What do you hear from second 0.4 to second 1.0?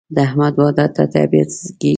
واده